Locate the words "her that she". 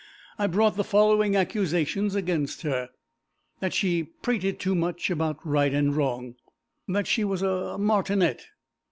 2.63-4.03